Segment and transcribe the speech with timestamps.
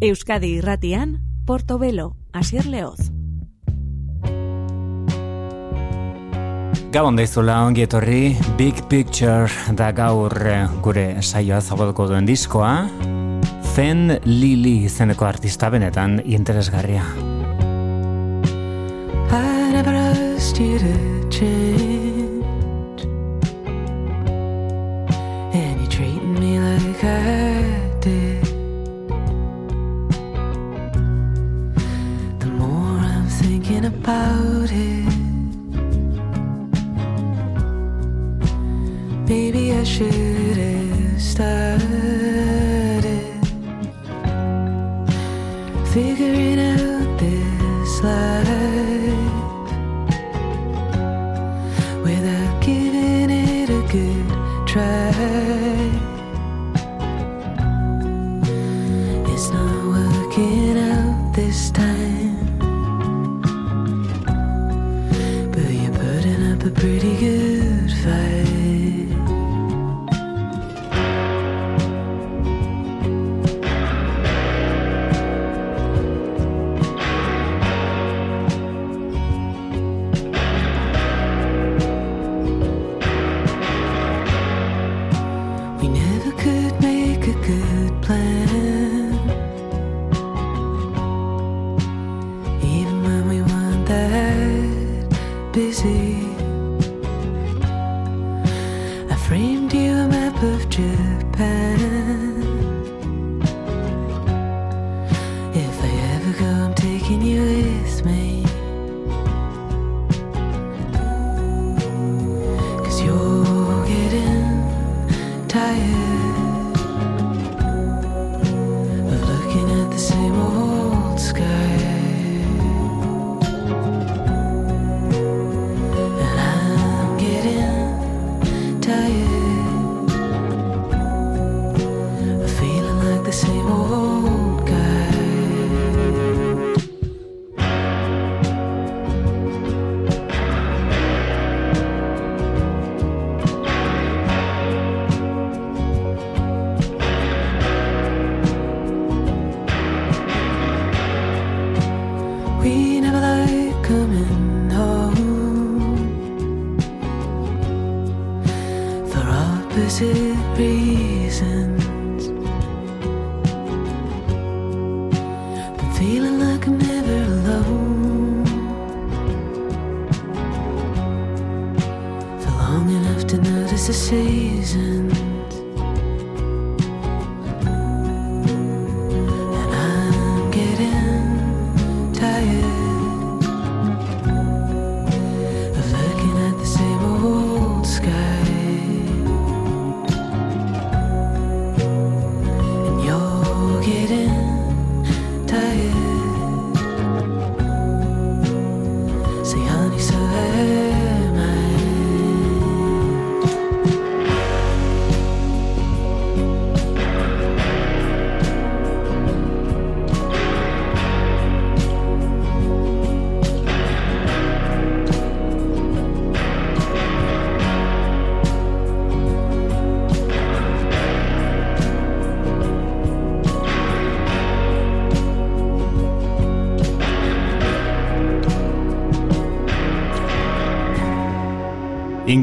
[0.00, 3.10] Euskadi irratian, Portobelo, Asier Leoz.
[6.90, 12.72] Gabon daizula ongi etorri, Big Picture da gaur eh, gure saioa zabalko duen diskoa,
[13.74, 17.04] Fen Lili izeneko artista benetan interesgarria.
[19.30, 21.89] I never asked you to change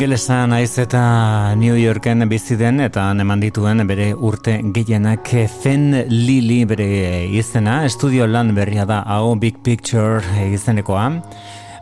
[0.07, 0.99] Ingelesan naiz eta
[1.59, 8.23] New Yorken bizi den eta eman dituen bere urte gehienak Fen Lili bere izena, estudio
[8.23, 11.09] lan berria da hau Big Picture izenekoa.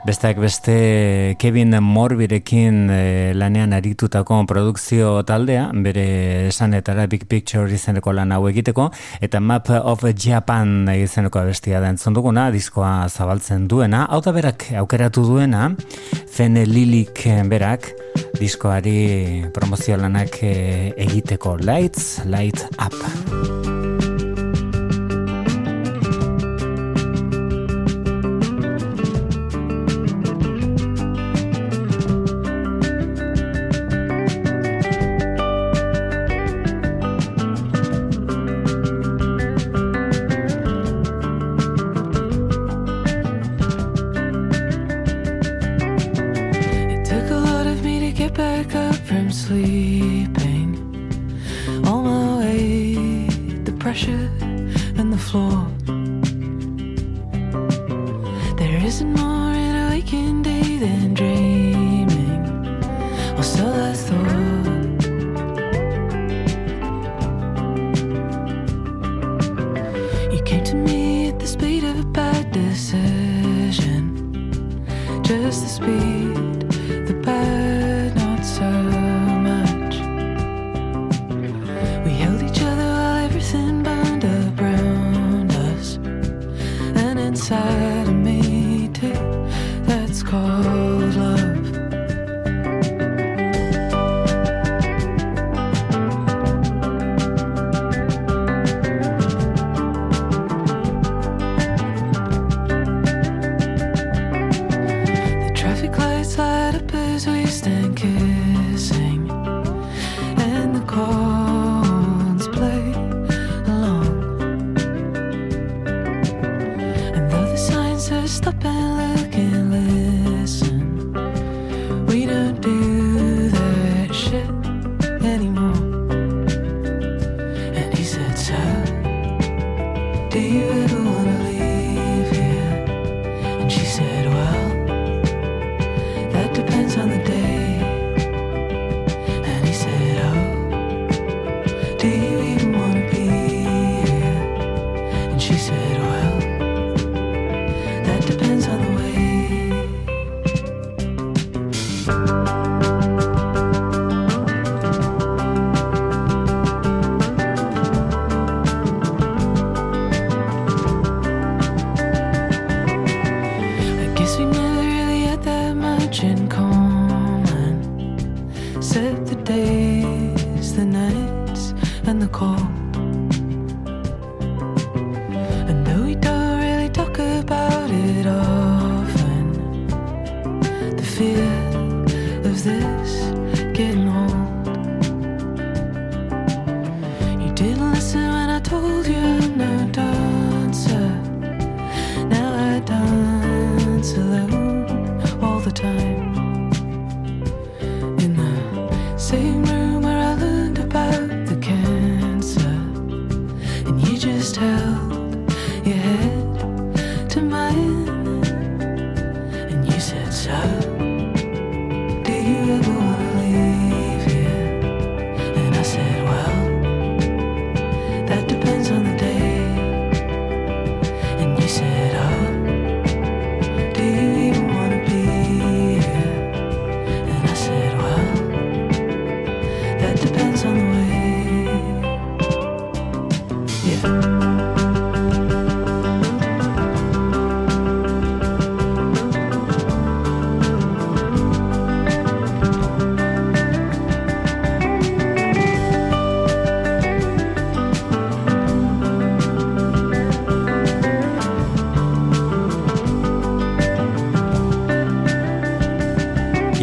[0.06, 6.04] Besteak beste Kevin Morbirekin e, lanean aritutako produkzio taldea, bere
[6.52, 8.92] esanetara Big Picture izeneko lan hau egiteko,
[9.26, 14.68] eta Map of Japan izeneko bestia da entzun duguna, diskoa zabaltzen duena, hau da berak
[14.78, 15.72] aukeratu duena,
[16.30, 17.90] Fene Lilik berak,
[18.38, 23.95] diskoari promozio lanak e, egiteko Lights, Light Up.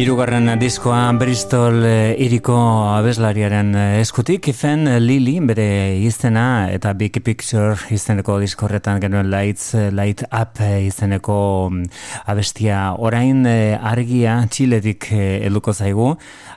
[0.03, 2.57] Hirugarren diskoa Bristol eh, iriko
[2.91, 9.69] abeslariaren eh, eskutik, Ifen eh, Lili bere izena eta Big Picture izeneko diskorretan genuen Lights
[9.95, 11.37] Light Up izeneko
[11.71, 11.87] mm,
[12.33, 16.09] abestia orain argia txiletik eluko zaigu.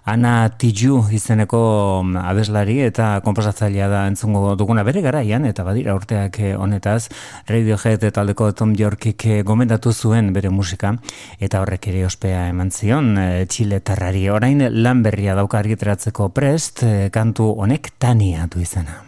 [0.07, 1.61] Ana Tiju izeneko
[2.05, 4.85] mm, abeslari eta komposatzailea da entzungo duguna.
[4.87, 7.09] Bere garaian eta badira urteak eh, honetaz
[7.51, 10.95] Radiohead taldeko Tom Yorkik eh, gomendatu zuen bere musika.
[11.41, 14.29] Eta horrek ere ospea eman zion eh, Chile Tarrari.
[14.31, 19.06] Orain lan berria dauka argitratzeko prest kantu honek tania du izena.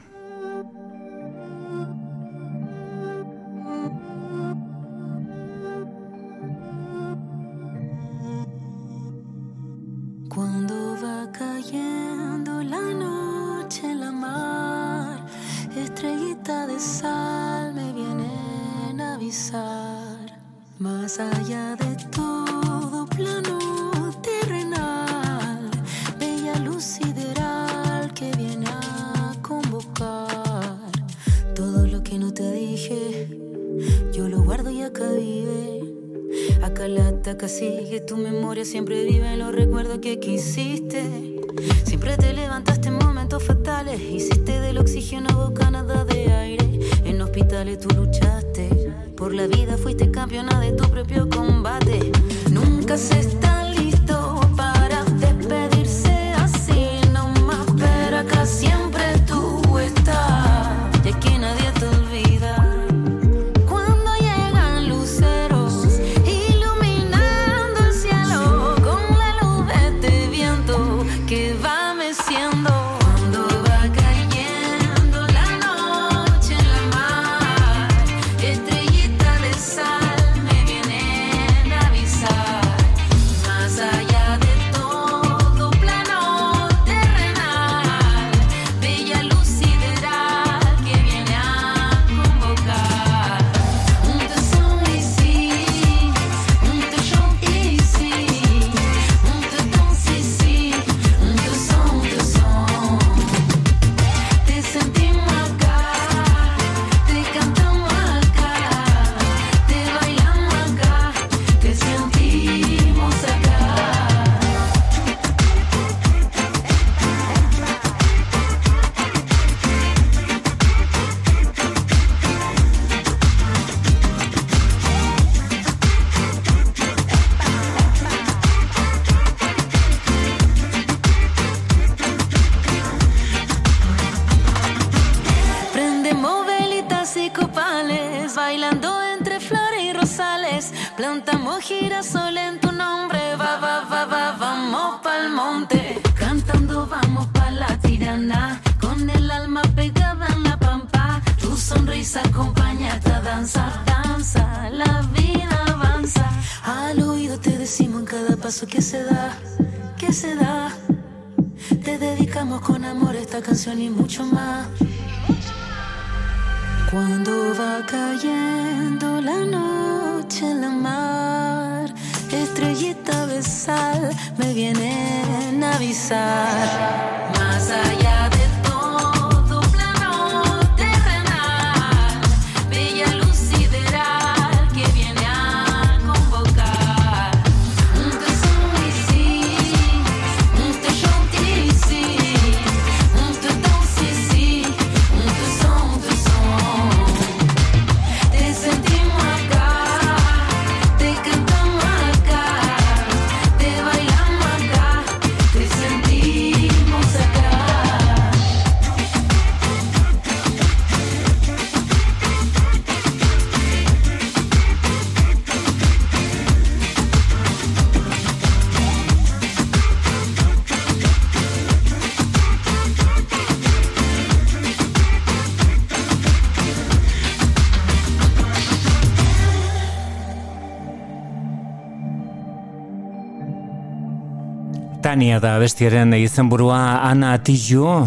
[235.18, 238.06] Tania da bestiaren izenburua Ana Tijoux,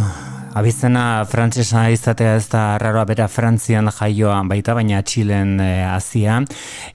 [0.55, 6.37] abizena frantsesa izatea ez da raroa bera Frantzian jaioa baita, baina Txilen e, azia,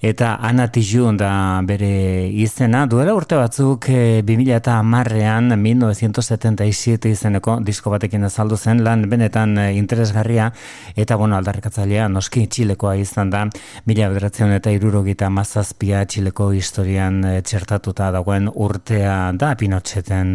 [0.01, 7.59] eta Ana Tijoux da bere izena, duela urte batzuk e, 2000 eta marrean 1977 izeneko
[7.65, 10.51] disko batekin azaldu zen, lan benetan e, interesgarria,
[10.97, 13.45] eta bueno, aldarrikatzailea noski Txilekoa izan da,
[13.87, 20.35] mila bederatzen eta irurogita mazazpia Txileko historian e, txertatuta dagoen urtea da Pinotxeten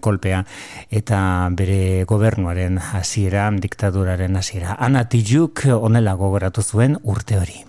[0.00, 0.42] kolpea
[0.90, 1.18] eta
[1.56, 4.76] bere gobernuaren hasiera, diktaduraren hasiera.
[4.78, 7.62] Ana Tijuk onela gogoratu zuen urte hori.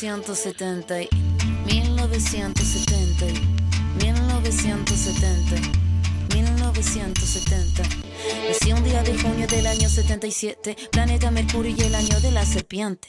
[0.00, 1.08] 1970, y-
[1.66, 5.56] 1970, y 1970,
[6.34, 7.82] 1970.
[8.48, 12.44] Nací un día de junio del año 77, planeta Mercurio y el año de la
[12.44, 13.08] serpiente.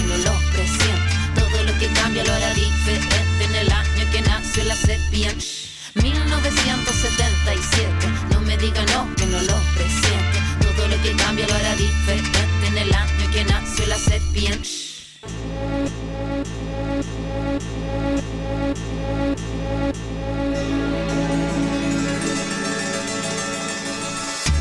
[5.21, 5.61] la serpiente.
[5.95, 7.91] 1977,
[8.31, 10.37] no me diga no, que no lo presiento.
[10.61, 14.69] Todo lo que cambia lo hará diferente en el año que nació la serpiente.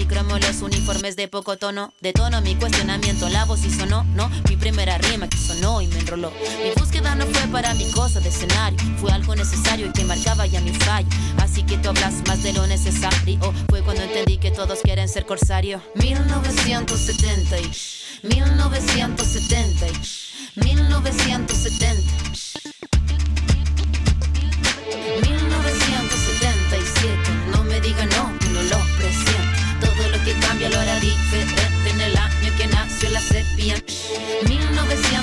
[0.00, 1.92] policromo, los uniformes de poco tono.
[2.00, 4.30] De tono mi cuestionamiento, la voz y sonó, no.
[4.48, 6.32] Mi primera rima que sonó y me enroló.
[6.62, 10.46] Mi búsqueda no fue para mi cosa de escenario, fue algo necesario y que marcaba
[10.46, 11.06] ya mi fallo.
[11.36, 13.52] Así que tú hablas más de lo necesario.
[13.68, 15.82] Fue cuando entendí que todos quieren ser corsario.
[15.96, 17.70] 1970, y
[18.22, 20.00] 1970, y
[20.64, 22.00] 1970.
[25.20, 27.64] 1977 no
[30.60, 33.82] cambia el hora diferente en el año que nació la sepia.
[34.46, 35.19] 1900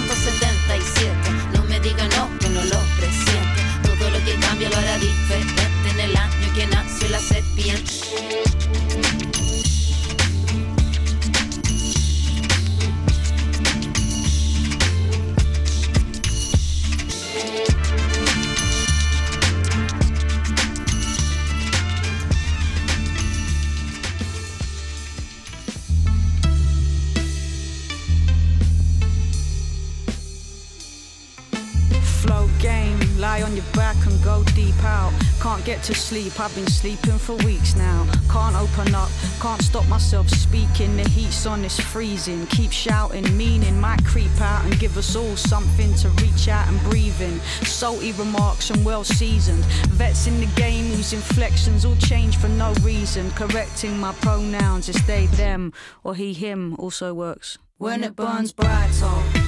[36.18, 38.08] sleep, I've been sleeping for weeks now.
[38.32, 40.98] Can't open up, can't stop myself speaking.
[40.98, 42.48] The heat's on, it's freezing.
[42.48, 46.80] Keep shouting, meaning might creep out and give us all something to reach out and
[46.90, 47.40] breathe in.
[47.66, 49.64] Salty remarks and well seasoned.
[50.00, 53.30] Vets in the game whose inflections all change for no reason.
[53.32, 55.72] Correcting my pronouns, it's they, them,
[56.04, 57.60] or he, him also works.
[57.78, 58.90] When it burns brighter.
[59.04, 59.44] Oh.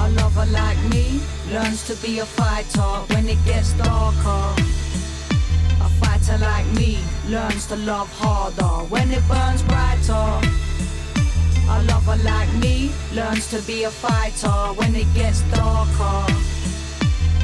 [0.00, 1.20] A lover like me
[1.52, 4.83] learns to be a fighter when it gets darker.
[6.24, 10.40] A fighter like me learns to love harder when it burns brighter.
[11.68, 16.32] A lover like me learns to be a fighter when it gets darker.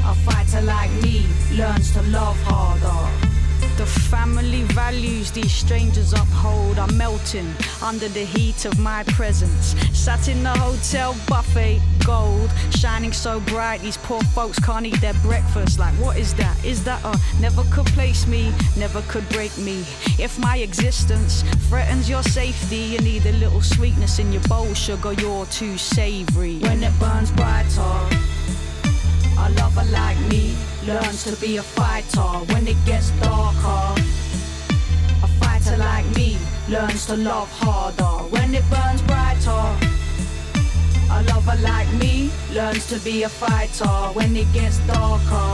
[0.06, 3.29] A fighter like me learns to love harder.
[3.76, 7.50] The family values these strangers uphold are melting
[7.82, 9.74] under the heat of my presence.
[9.96, 15.14] Sat in the hotel buffet, gold, shining so bright, these poor folks can't eat their
[15.22, 15.78] breakfast.
[15.78, 16.62] Like, what is that?
[16.64, 19.84] Is that a never could place me, never could break me?
[20.18, 25.12] If my existence threatens your safety, you need a little sweetness in your bowl, sugar,
[25.14, 26.58] you're too savory.
[26.58, 27.80] When it burns brighter,
[29.38, 30.54] a lover like me
[30.90, 34.02] learns to be a fighter when it gets darker.
[35.22, 36.36] A fighter like me
[36.68, 39.64] learns to love harder when it burns brighter.
[41.16, 45.50] A lover like me learns to be a fighter when it gets darker.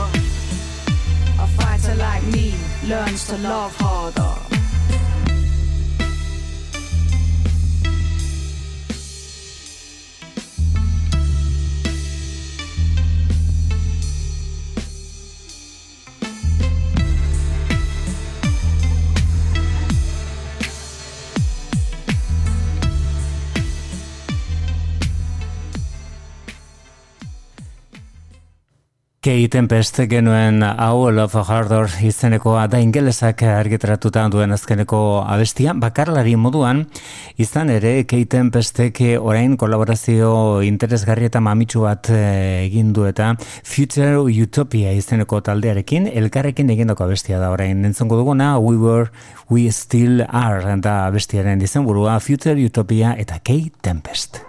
[1.45, 2.55] A fighter like me
[2.87, 4.46] learns to love harder.
[29.27, 35.73] Kei Tempest genuen hau Love Hardor izenekoa da ingelesak argitaratuta duen azkeneko abestia.
[35.75, 36.85] Bakarlari moduan,
[37.35, 40.31] izan ere Kei Tempestek orain kolaborazio
[40.63, 43.33] interesgarri eta mamitsu bat eh, egin du eta
[43.67, 47.83] Future Utopia izeneko taldearekin, elkarrekin egindako abestia da orain.
[47.83, 49.11] Nentzongo duguna, We Were,
[49.51, 54.46] We Still Are da abestiaren izenburua Future Utopia eta Kei Tempest.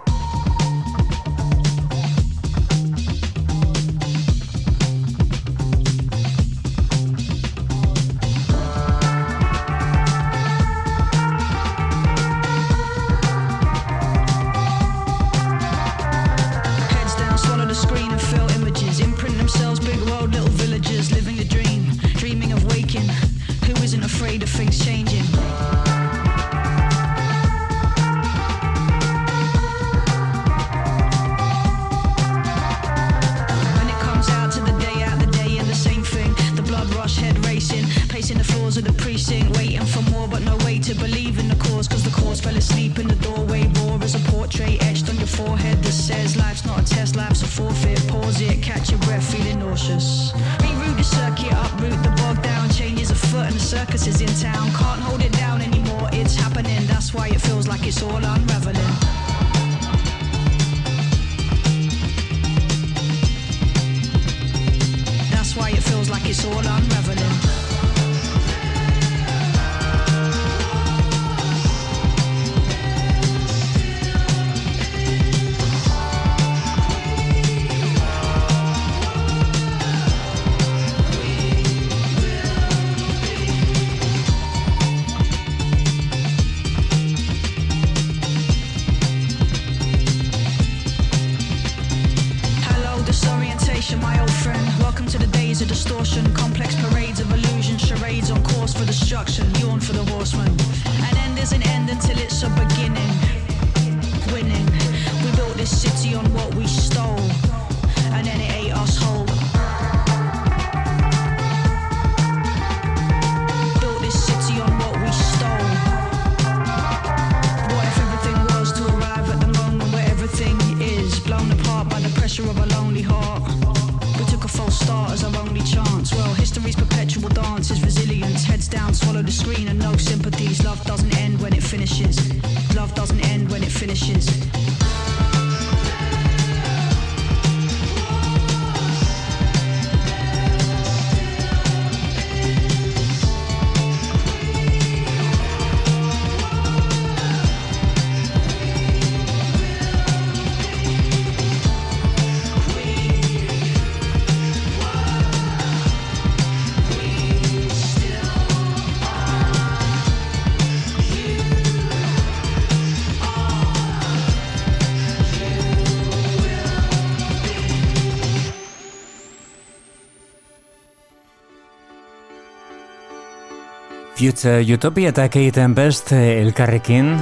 [174.19, 177.13] Future Utopia eta Keiten Best elkarrekin.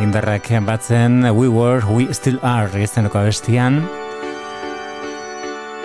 [0.00, 3.82] Indarrak batzen We Were, We Still Are izeneko abestian.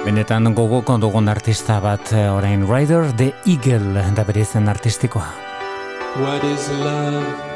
[0.05, 5.33] Benetan gogoko dugun artista bat orain Rider The Eagle da bere artistikoa.
[6.15, 7.52] What is love?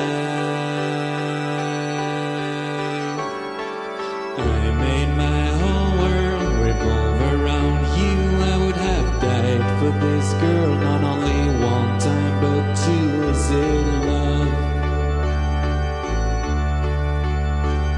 [4.39, 8.17] I made my whole world revolve around you.
[8.41, 13.07] I would have died for this girl not only one time but two.
[13.29, 14.51] Is it love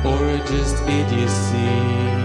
[0.05, 2.18] or just idiocy?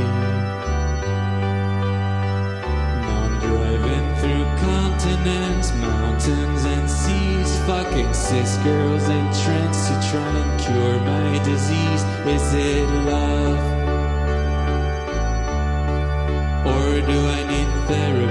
[3.54, 7.58] Driving through continents, mountains, and seas.
[7.66, 12.02] Fucking cis girls and trance to try and cure my disease.
[12.26, 13.62] Is it love?
[16.66, 18.23] Or do I need therapy?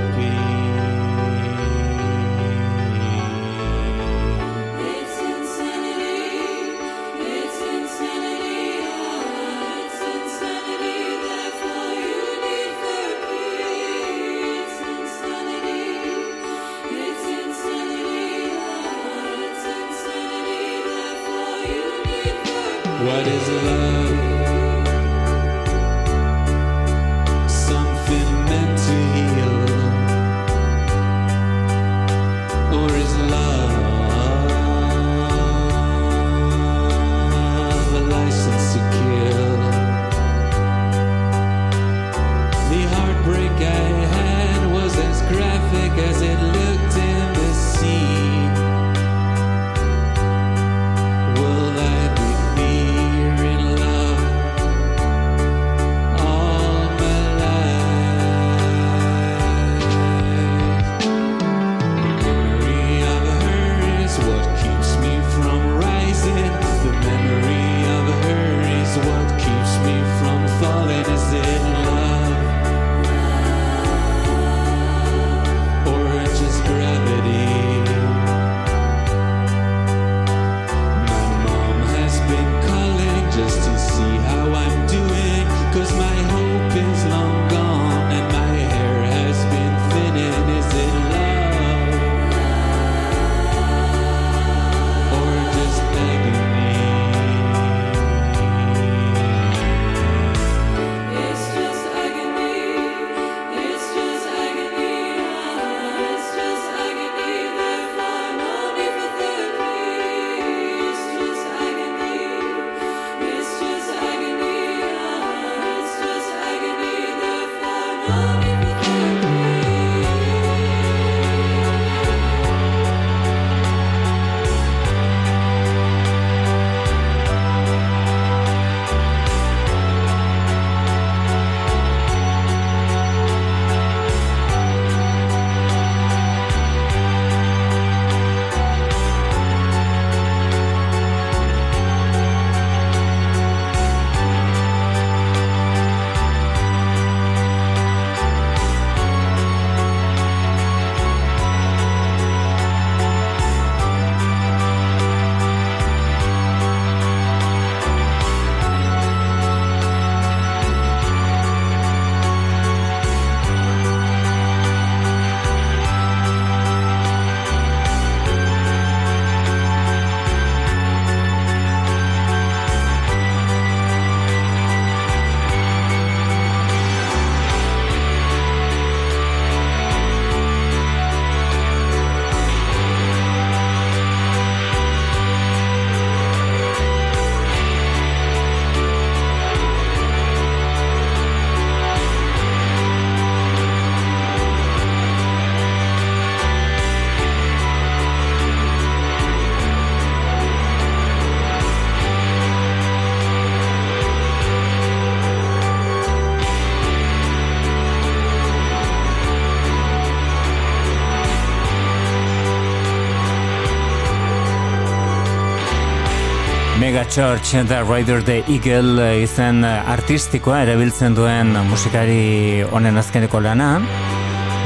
[217.04, 223.82] Mega Church eta Rider the Eagle eh, izen artistikoa erabiltzen duen musikari honen azkeneko lana.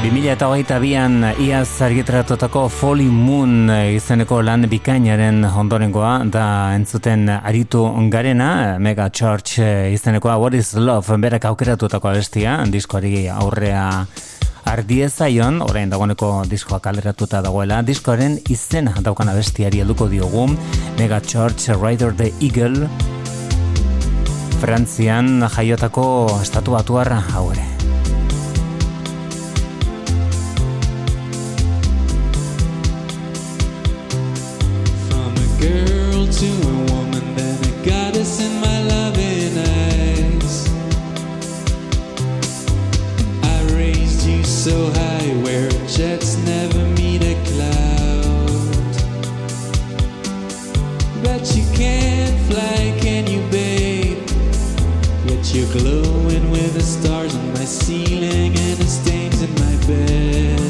[0.04, 6.46] 2008an iaz argitratotako Folly Moon eh, izeneko lan bikainaren ondorengoa da
[6.76, 14.06] entzuten aritu garena Mega Church eh, izenekoa What is Love berak aukeratutako abestia diskoari aurrea
[14.68, 20.44] ardie zaion, orain dagoeneko diskoa kaleratuta dagoela, diskoaren izena daukana bestiari eduko diogu,
[20.98, 22.88] Mega Church, Rider the Eagle,
[24.60, 26.04] Frantzian jaiotako
[26.42, 27.66] estatu batu hau ere.
[35.08, 36.77] From a girl to a
[55.72, 60.60] glowing with the stars on my ceiling and the stains in my bed.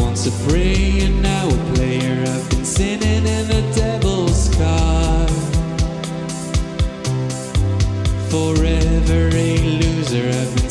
[0.00, 5.28] Once a pray,er now a player, I've been sinning in the devil's car.
[8.30, 10.61] Forever a loser, I've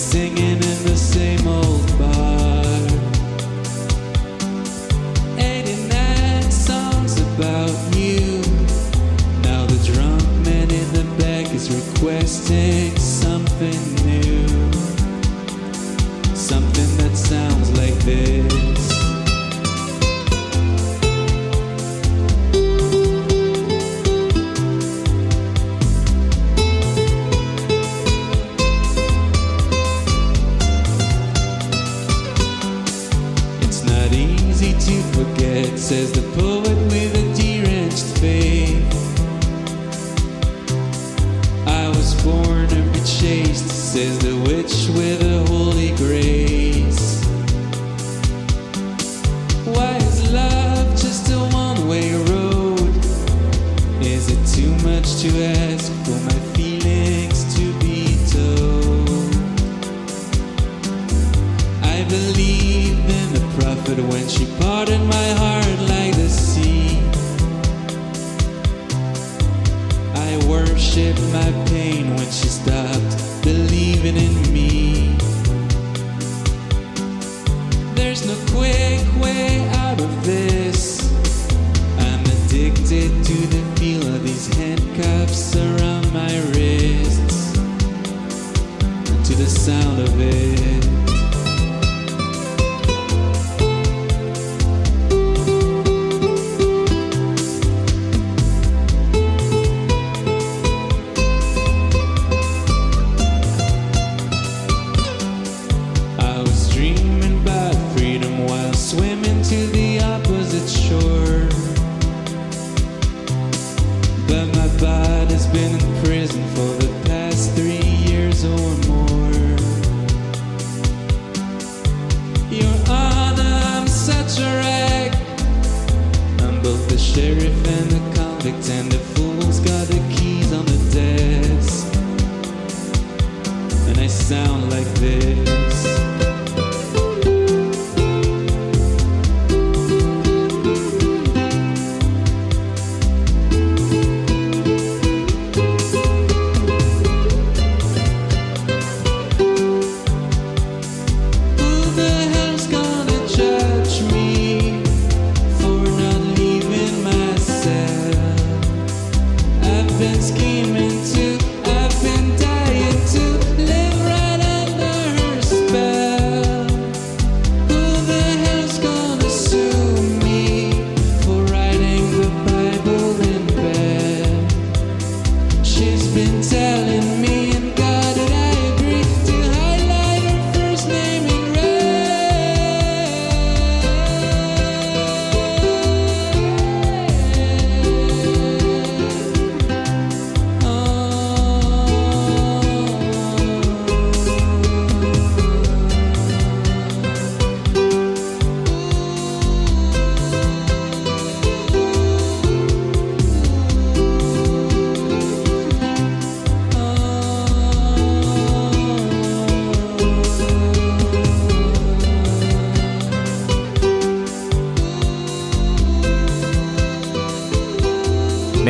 [55.20, 56.21] to ask for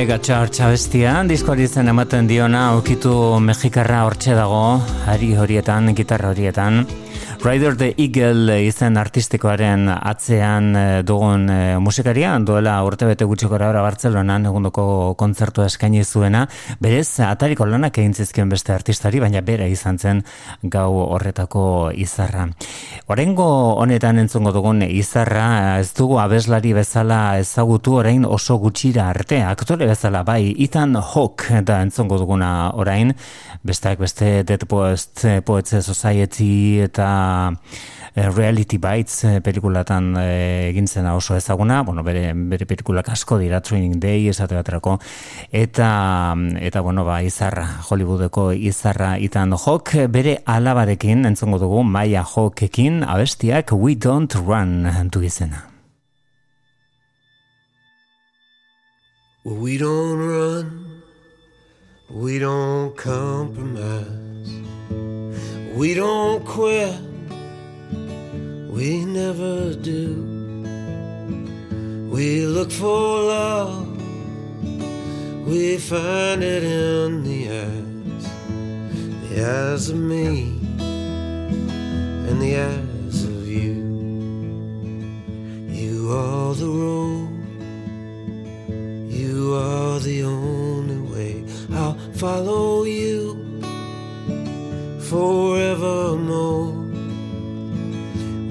[0.02, 3.12] Mega Charge abestia, diskoari zen ematen diona, okitu
[3.46, 6.88] mexikarra hortxe dago, ari horietan, gitarra horietan.
[7.44, 13.82] Rider the Eagle izen artistikoaren atzean eh, dugun e, musikaria, duela urte bete gutxiko gara
[13.82, 14.84] Bartzelonan egundoko
[15.18, 16.44] kontzertu eskaini zuena,
[16.82, 20.22] berez atariko lanak egin zizkion beste artistari, baina bera izan zen
[20.62, 22.46] gau horretako izarra.
[23.12, 29.90] Orengo honetan entzungo dugun izarra, ez dugu abeslari bezala ezagutu orain oso gutxira arte, aktore
[29.90, 33.12] bezala bai, Ethan Hawke da entzungo duguna orain,
[33.68, 37.10] besteak beste Dead Poets, Poets Society eta
[38.16, 43.42] eh, Reality Bites eh, pelikulatan eh, egin zena oso ezaguna, bueno, bere, bere pelikulak asko
[43.44, 44.96] dira Training Day esate baterako,
[45.52, 45.92] eta,
[46.64, 52.24] eta bueno, ba, izarra, Hollywoodeko izarra itan jok, bere alabarekin, entzongo dugu, Maya
[53.04, 55.72] Abestiak We Don't Run du izena.
[59.44, 61.02] We don't run,
[62.12, 64.54] we don't compromise,
[65.74, 66.96] we don't quit,
[68.70, 70.14] we never do.
[72.12, 73.88] We look for love,
[75.48, 78.26] we find it in the eyes,
[79.28, 80.61] the eyes of me,
[82.32, 83.76] and the eyes of you.
[85.68, 87.30] You are the road.
[89.12, 91.46] You are the only way.
[91.74, 93.36] I'll follow you
[95.10, 96.72] forevermore.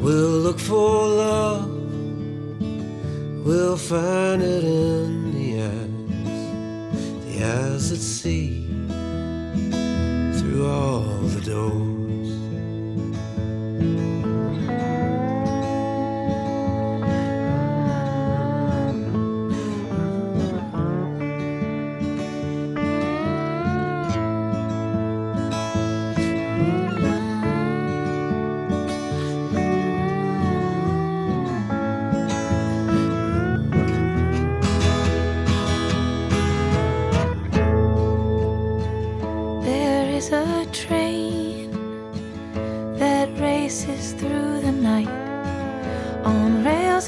[0.04, 1.70] We'll look for love.
[3.46, 8.66] We'll find it in the eyes, the eyes that see
[10.38, 11.00] through all
[11.35, 12.00] the doors.
[13.81, 14.19] Thank you.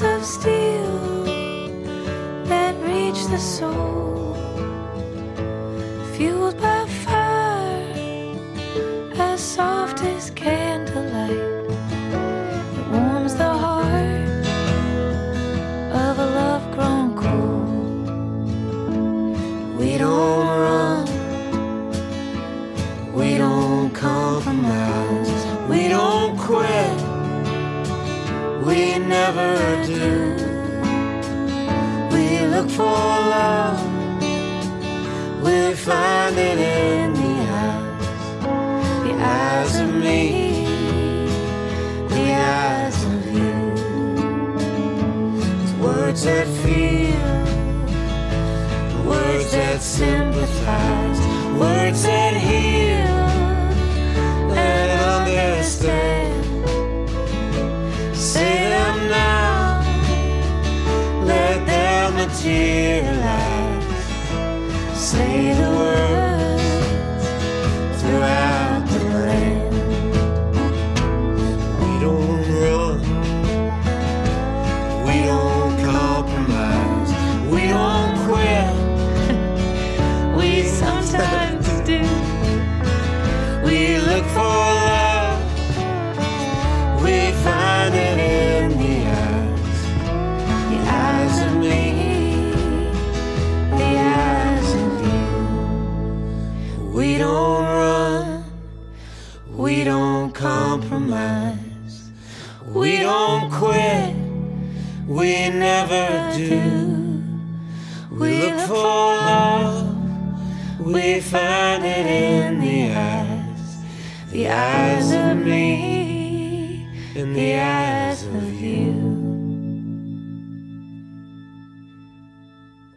[0.01, 1.23] Of steel
[2.45, 4.02] that reach the soul,
[84.13, 84.72] look for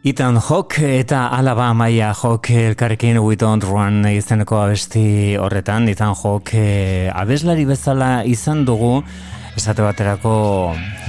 [0.07, 5.89] Ethan Hawke eta Alaba Maia Hawke elkarrekin We Don't Run izeneko abesti horretan.
[5.91, 9.01] Ethan Hawke eh, abeslari bezala izan dugu,
[9.59, 10.37] esate baterako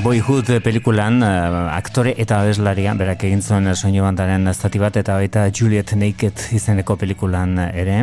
[0.03, 5.47] Boyhood pelikulan eh, aktore eta abeslaria, berak egin zuen soinu bandaren zati bat eta baita
[5.55, 8.01] Juliet Naked izeneko pelikulan ere.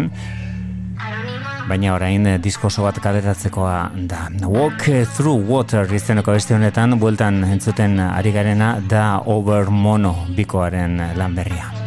[1.65, 3.77] Baina orain eh, disko oso bat kaderatzekoa
[4.09, 4.27] da.
[4.45, 4.85] Walk
[5.15, 11.84] Through Water izeneko beste honetan, bueltan entzuten ari garena da Over Mono bikoaren lan berria.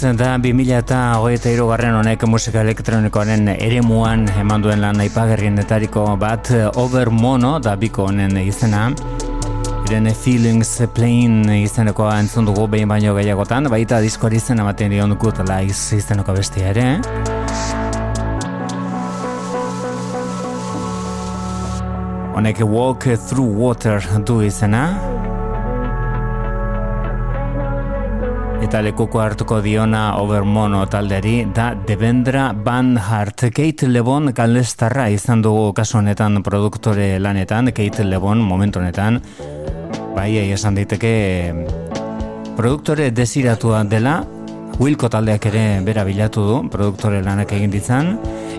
[0.00, 6.48] Da 2000 eta hogeita garren honek musika elektronikoaren eremuan eman duen lan aipagarrienetariko bat
[6.80, 8.94] Over Mono da biko honen izena.
[9.84, 15.44] Irene Feelings Plain izenekoa entzun dugu behin baino gehiagotan, baita diskoari izena ematen dion Good
[15.44, 16.88] Lies izeneko bestia ere.
[22.32, 25.19] Honek Walk Through Water du izena.
[28.70, 33.48] Eta lekuko hartuko diona Overmono talderi da Devendra Van Hart.
[33.50, 39.18] Kate Lebon galestarra izan dugu kasu honetan produktore lanetan, Kate Lebon momentu honetan,
[40.14, 41.10] bai esan daiteke
[42.54, 44.20] produktore desiratua dela,
[44.78, 48.12] Wilko taldeak ere bera bilatu du, produktore lanak egin ditzan,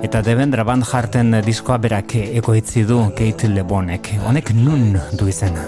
[0.03, 4.11] eta Devendra Van Harten diskoa berak ekoitzi du Kate Lebonek.
[4.27, 5.63] Honek nun du izena.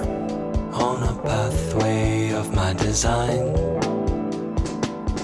[0.75, 3.92] On a pathway of my design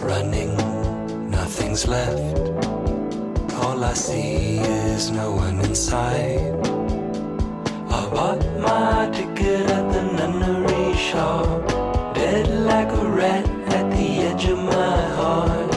[0.09, 0.57] Running,
[1.29, 2.35] nothing's left.
[3.61, 6.49] All I see is no one inside.
[7.97, 11.67] I bought my ticket at the nunnery shop.
[12.15, 13.47] Dead like a rat
[13.77, 15.68] at the edge of my heart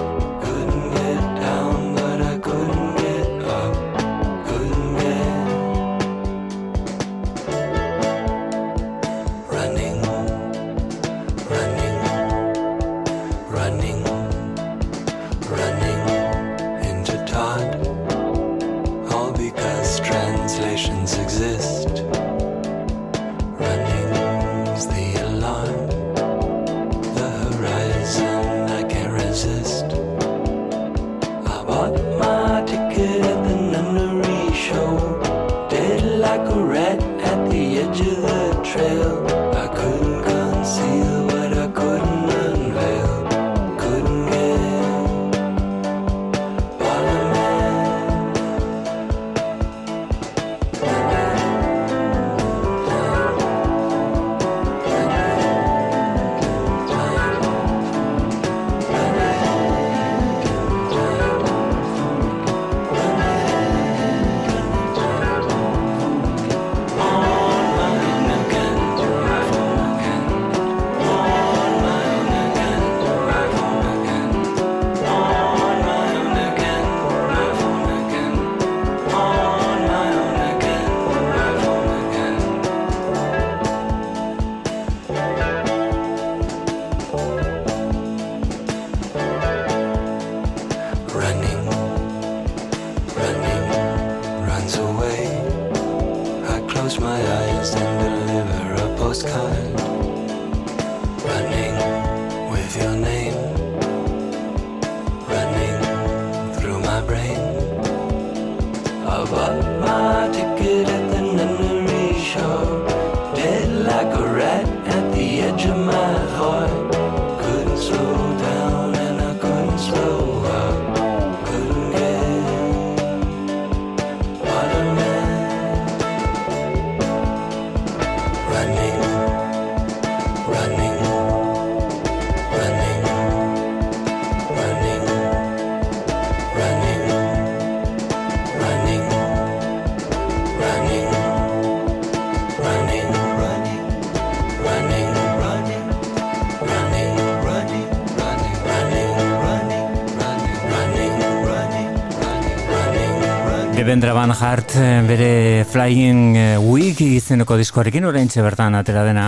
[153.83, 159.24] Devendra Van Hart eh, bere Flying eh, Wig izeneko diskoarekin oraintxe bertan atera dena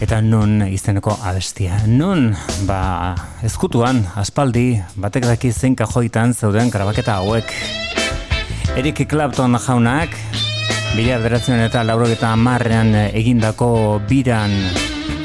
[0.00, 1.82] eta nun izeneko abestia.
[1.84, 2.30] Nun,
[2.64, 3.12] ba,
[3.44, 7.52] ezkutuan, aspaldi, batek daki zein kajoitan zeuden grabaketa hauek.
[8.80, 10.16] Eric Clapton jaunak,
[10.94, 14.56] bila beratzen eta laurogeta amarrean egindako biran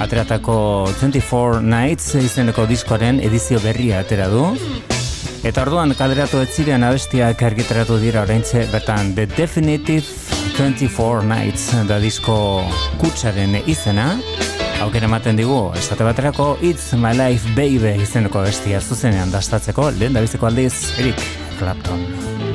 [0.03, 0.57] ateratako
[0.99, 4.49] 24 Nights izeneko diskoaren edizio berria atera du.
[5.45, 10.01] Eta orduan kaleratu ez ziren abestiak argitaratu dira oraintxe bertan The Definitive
[10.57, 12.37] 24 Nights da disko
[12.97, 14.07] kutsaren izena.
[14.81, 20.25] Aukera ematen digu, esate baterako It's My Life Baby izeneko abestia zuzenean dastatzeko lehen da
[20.25, 21.21] biziko aldiz Eric
[21.59, 22.54] Clapton.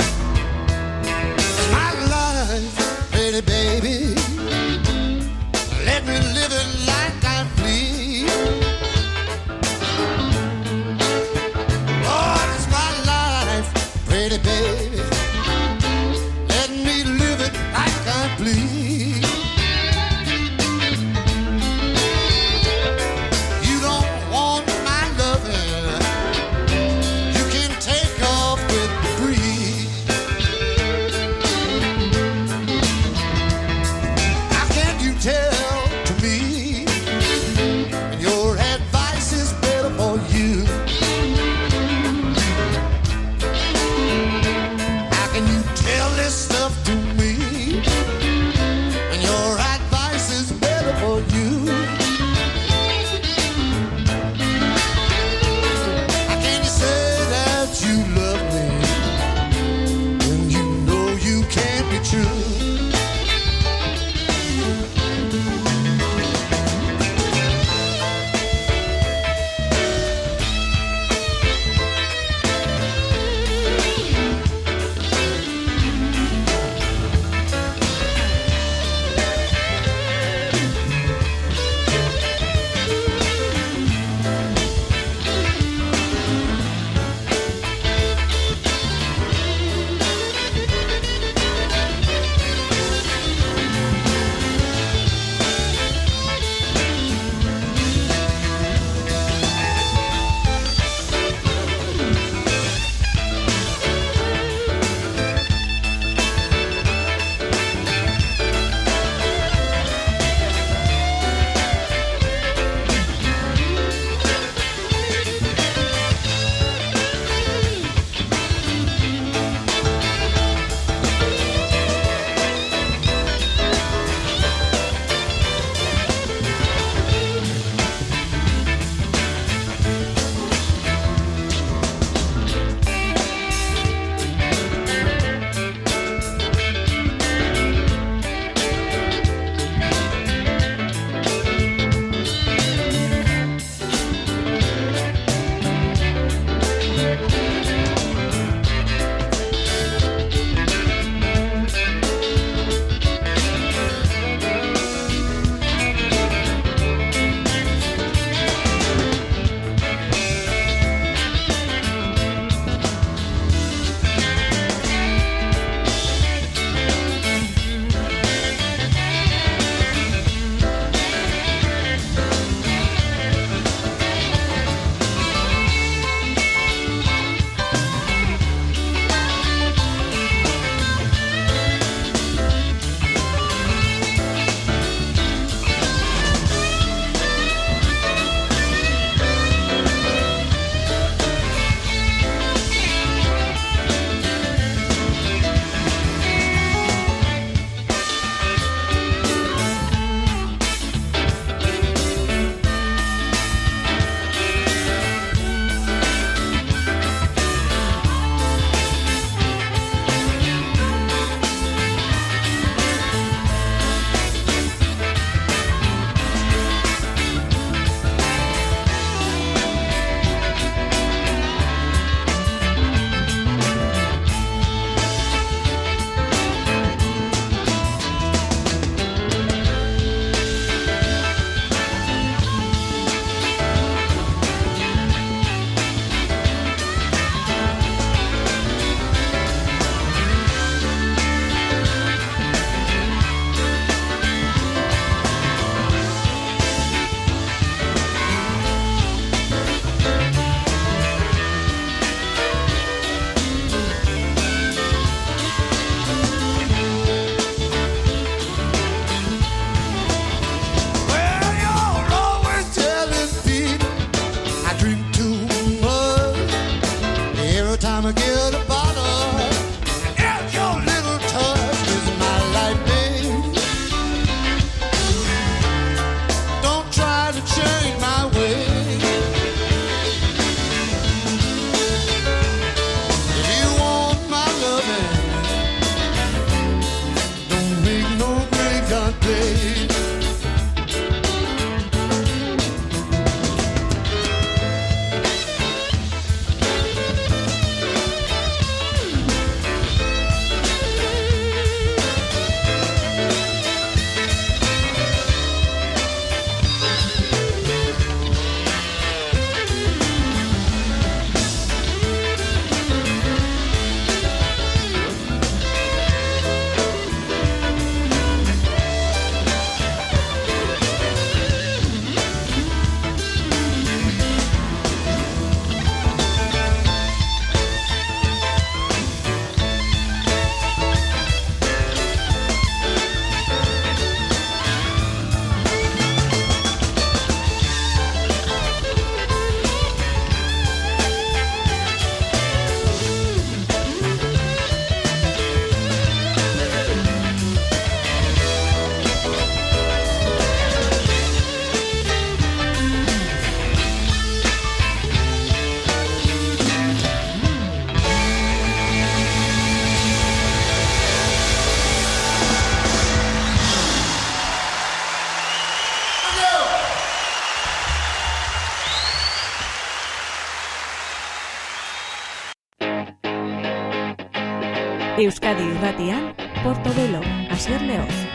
[375.51, 377.21] Euskadi irratian, Portobelo,
[377.51, 378.30] Asier Leoz.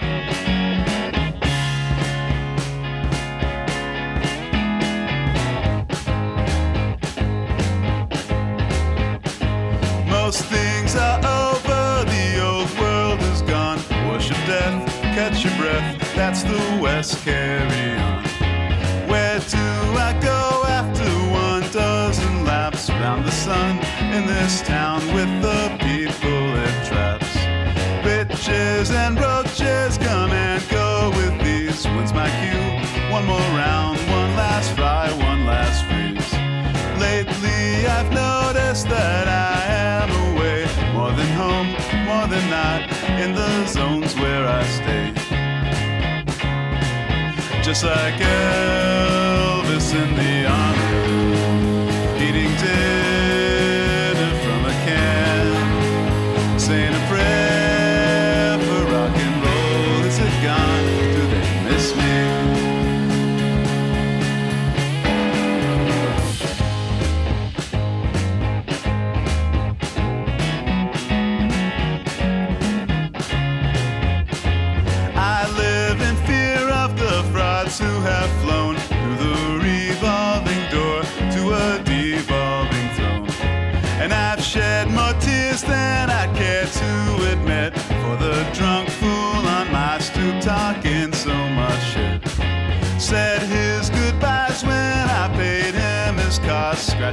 [47.84, 48.85] yes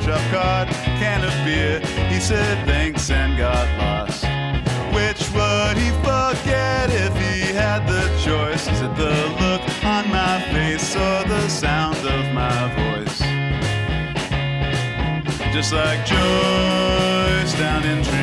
[0.01, 1.81] scratch up card, can of beer.
[2.09, 4.25] He said thanks and got lost.
[4.95, 8.67] Which would he forget if he had the choice?
[8.69, 13.21] Is it the look on my face or the sound of my voice?
[15.53, 18.22] Just like Joyce down in Trinidad.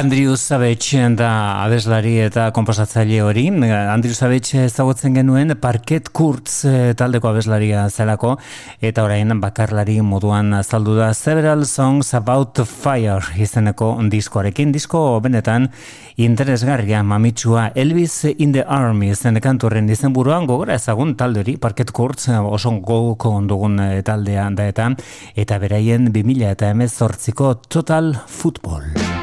[0.00, 1.30] Andriu Zabetx da
[1.60, 3.42] abeslari eta komposatzaile hori.
[3.52, 8.30] Andriu Zabetx ezagutzen genuen Parket Kurtz eh, taldeko abeslaria zelako
[8.80, 14.72] eta orain bakarlari moduan azaldu da Several Songs About Fire izeneko diskoarekin.
[14.72, 15.68] Disko benetan
[16.16, 22.30] interesgarria mamitsua Elvis in the Army izen kantorren izenburuan gogora ezagun talde hori Parket Kurtz
[22.30, 24.94] eh, oso gogoko dugun eh, taldean da eta
[25.36, 29.19] eta beraien 2000 eta emezortziko Total Football.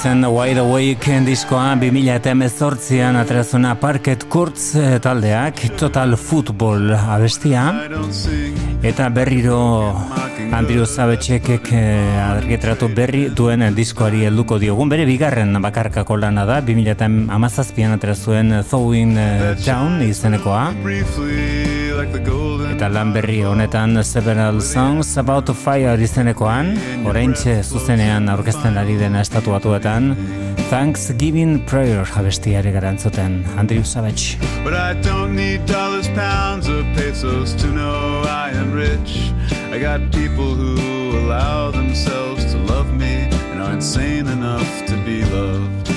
[0.00, 7.66] Zen Wide Awake diskoa 2018an atrazuna Parket Kurtz eh, taldeak Total Football abestia.
[8.80, 9.58] Eta berriro
[10.56, 14.88] Andrew Zabetxekek eh, argitratu berri duen diskoari helduko diogun.
[14.88, 20.70] Bere bigarren bakarkako lana da 2017an atrazuen Thawing eh, Down izenekoa
[22.80, 26.70] eta lan berri honetan Several Songs About to Fire izenekoan
[27.04, 30.14] oraintxe zuzenean aurkezten ari dena estatu batuetan
[30.70, 37.66] Thanksgiving Prayer abestiare garantzuten Andrew Savage But I don't need dollars, pounds, or pesos to
[37.68, 39.28] know I am rich.
[39.68, 45.20] I got people who allow themselves to love me and are insane enough to be
[45.28, 45.90] loved.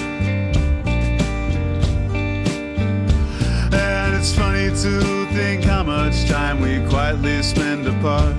[3.71, 8.35] And it's funny to think how much time we quietly spend apart.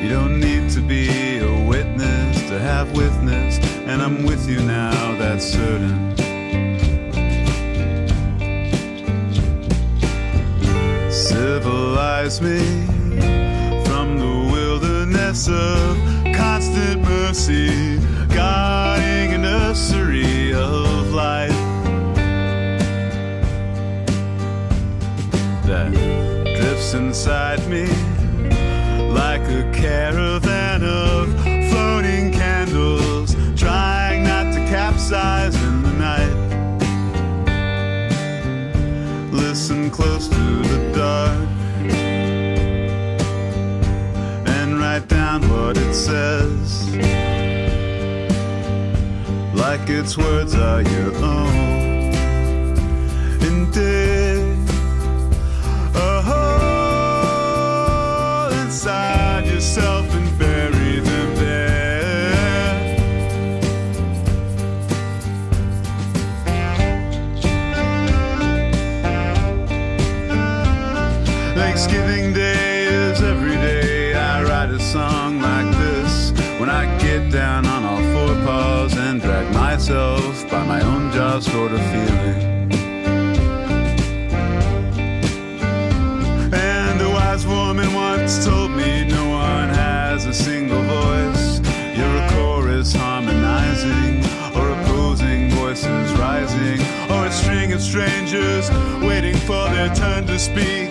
[0.00, 3.58] You don't need to be a witness to have witness,
[3.88, 6.14] and I'm with you now, that's certain.
[11.10, 12.60] Civilize me
[13.86, 15.96] from the wilderness of
[16.32, 20.54] constant mercy, guarding a nursery
[26.94, 27.86] inside me
[29.12, 31.32] like a caravan of
[31.70, 36.36] floating candles, trying not to capsize in the night.
[39.32, 41.48] Listen close to the dark
[44.48, 46.88] and write down what it says,
[49.54, 52.14] like its words are your own.
[53.42, 53.72] And
[98.30, 98.70] strangers
[99.02, 100.90] waiting for their turn to speak.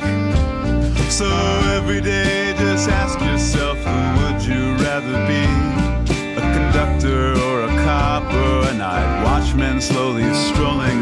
[1.09, 1.29] So
[1.73, 5.43] every day, just ask yourself who would you rather be?
[6.35, 11.01] A conductor or a cop or a night watchman slowly strolling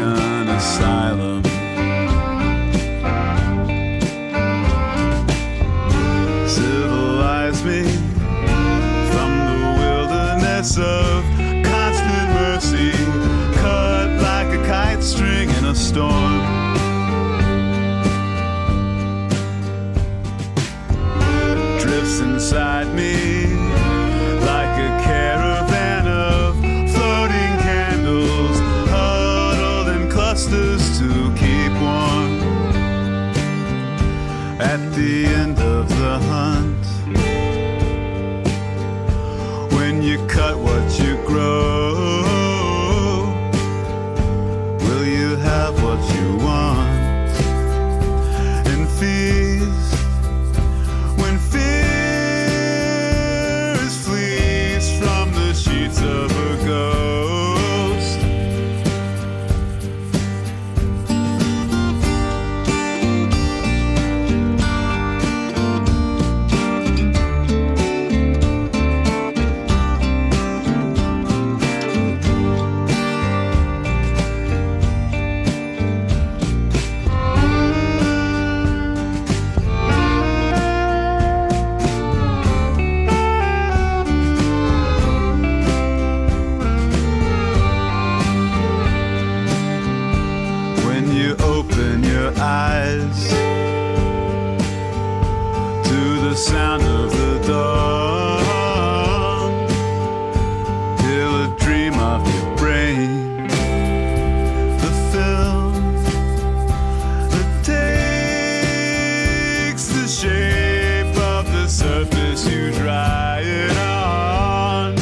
[112.50, 114.96] you dry it on.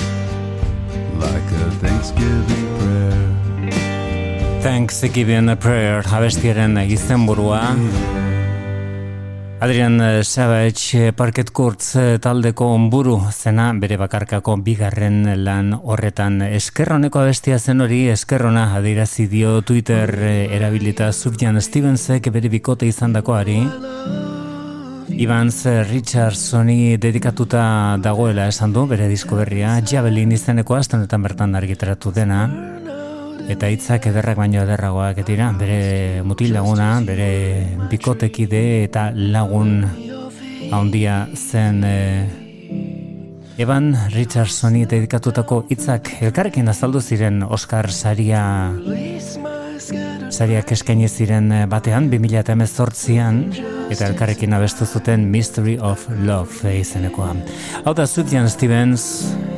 [1.18, 3.22] Like a Thanksgiving prayer.
[4.62, 7.62] Thanksgiving Prayer abestiaren izenburua
[9.58, 16.42] Adrian Savage Parket Kurtz taldeko onburu zena bere bakarkako bigarren lan horretan.
[16.44, 23.62] Eskerroneko abestia zen hori eskerrona adirazi dio Twitter erabilita Subjan Stevensek bere bikote izandakoari
[25.16, 29.78] Ivans Richardsoni dedikatuta dagoela esan du bere disko berria.
[29.80, 32.40] Javelin izeneko astenetan bertan argitaratu dena.
[33.48, 35.48] Eta hitzak ederrak baino ederragoak dira.
[35.56, 37.30] Bere mutil laguna bere
[37.88, 39.78] bikotekide eta lagun
[40.76, 42.26] handia zen eh,
[43.56, 48.44] Evan Richardsoni dedikatutako hitzak elkarrekin azaldu ziren Oscar saria
[50.28, 57.34] sariak eskaini ziren eh, batean 2018an eta elkarrekin abestu zuten Mystery of Love izenekoa.
[57.84, 59.06] Hau da Sufjan Stevens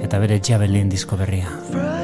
[0.03, 1.98] eta bere Javelin disko berria.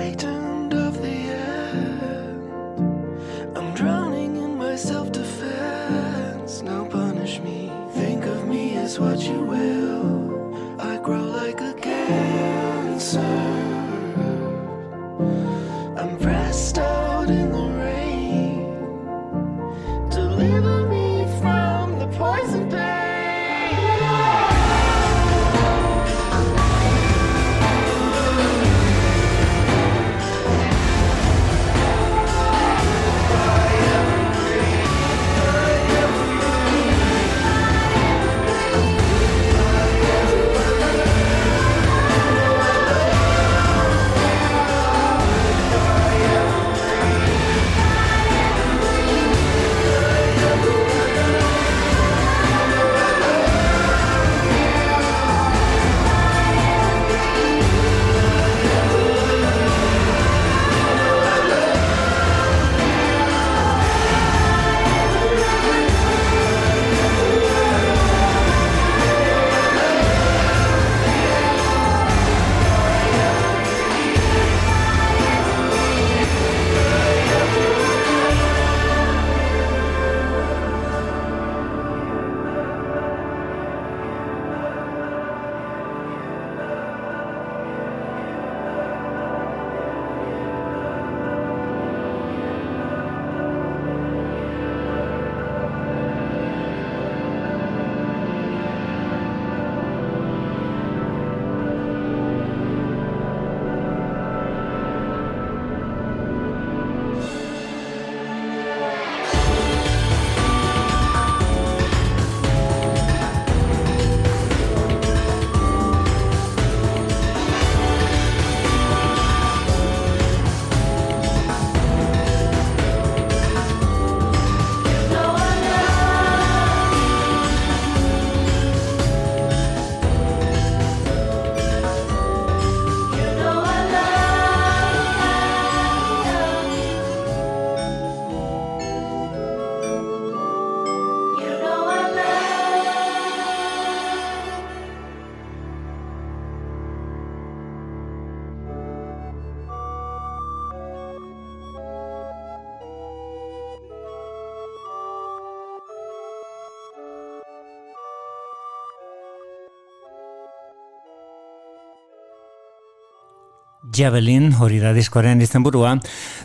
[163.95, 165.95] Javelin, hori da diskoaren izenburua.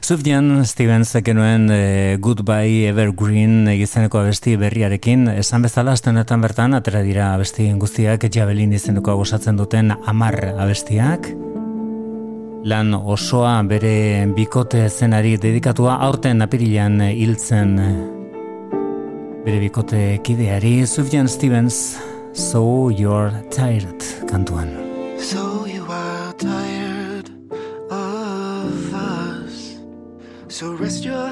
[0.02, 5.28] Sufjan Stevens genuen e, Goodbye Evergreen izeneko abesti berriarekin.
[5.34, 11.32] Esan bezala, aste honetan bertan, atera dira abesti guztiak Javelin izeneko gozatzen duten amar abestiak.
[12.70, 17.78] Lan osoa bere bikote zenari dedikatua aurten apirilan hiltzen
[19.46, 21.98] bere bikote kideari Sufjan Stevens
[22.34, 24.76] So You're Tired kantuan.
[25.18, 25.49] So
[30.60, 31.29] So rest your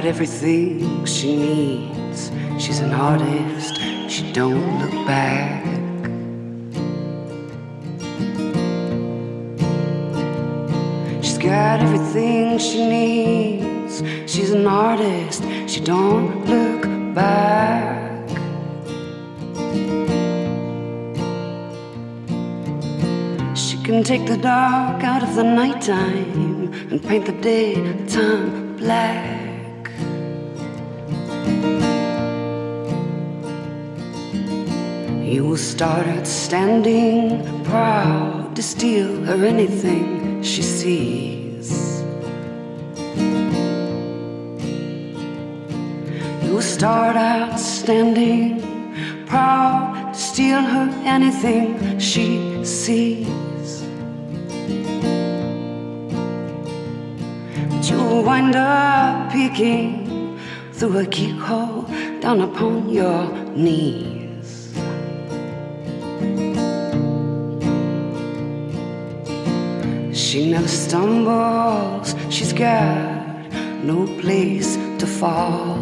[0.00, 2.30] got everything she needs.
[2.58, 3.76] She's an artist.
[4.08, 5.62] She don't look back.
[11.22, 14.02] She's got everything she needs.
[14.24, 15.42] She's an artist.
[15.66, 16.82] She don't look
[17.14, 18.26] back.
[23.54, 29.39] She can take the dark out of the nighttime and paint the daytime black.
[35.80, 42.02] You will start out standing proud to steal her anything she sees.
[46.44, 53.82] You start out standing proud to steal her anything she sees.
[57.70, 60.38] But you'll wind up peeking
[60.74, 61.86] through a keyhole
[62.20, 64.19] down upon your knees.
[70.30, 73.52] She never stumbles, she's got
[73.82, 75.74] no place to fall.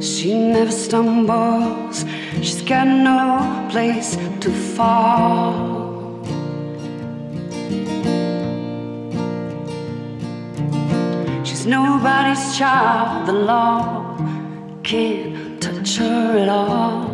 [0.00, 2.06] She never stumbles,
[2.36, 6.24] she's got no place to fall.
[11.44, 14.16] She's nobody's child, the law
[14.82, 17.05] can't touch her at all.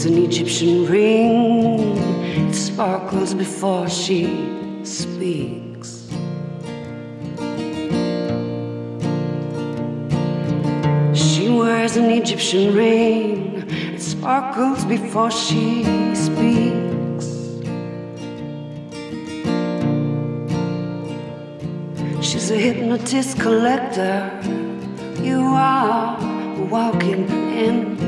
[0.00, 1.98] Wears an Egyptian ring,
[2.48, 4.24] it sparkles before she
[4.82, 6.08] speaks.
[11.12, 17.26] She wears an Egyptian ring, it sparkles before she speaks.
[22.26, 24.30] She's a hypnotist collector,
[25.22, 27.99] you are a walking antique.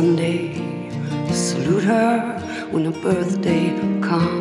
[0.00, 0.54] Sunday,
[1.30, 2.40] salute her
[2.70, 3.68] when her birthday
[4.00, 4.39] comes.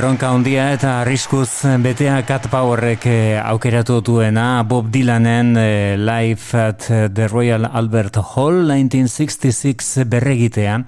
[0.00, 4.62] Erronka handia eta arriskuz betea Cat Powerrek eh, aukeratu duena.
[4.64, 10.78] Bob Dylanen eh, Live at the Royal Albert Hall 1966 berregitea.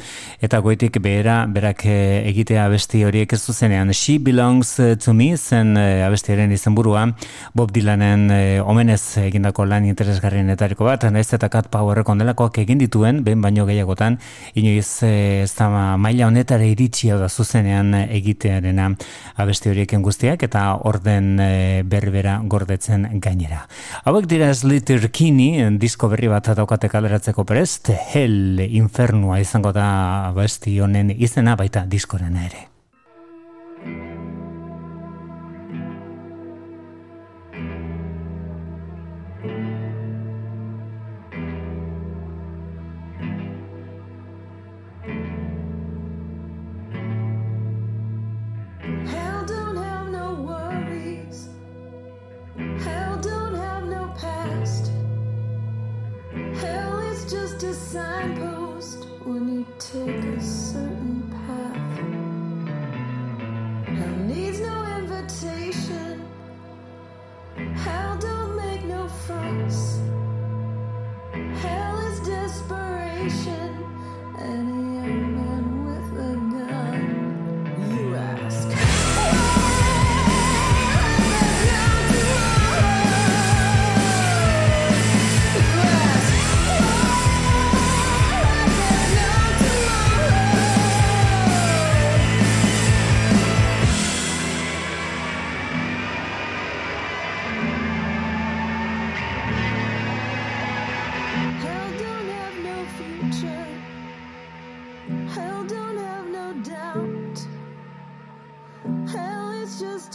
[0.40, 3.92] Eta goitik behera berak eh, egitea abesti horiek ez zuzenean.
[3.92, 7.04] She Belongs to Me zen abestiaren izenburua.
[7.52, 8.30] Bob Dylanen
[8.64, 11.04] omenez egindako lan interesgarrien etariko bat.
[11.12, 14.16] Naiz eta Cat Powerrek ondelakoak egin dituen behin baino gehiagotan.
[14.54, 15.68] Inoiz ez da
[16.00, 18.94] maila honetara iritsi da zuzenean egitearena
[19.36, 23.66] abesti horiekin guztiak eta orden e, berbera gordetzen gainera.
[24.04, 29.88] Hauek dira Slater Kini, disko berri bat daukate kaleratzeko prest, Hell Infernua izango da
[30.32, 32.71] abesti honen izena baita diskorena ere.